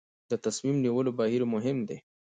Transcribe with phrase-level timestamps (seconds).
[0.31, 1.97] د تصمیم نیولو بهیر مهم دی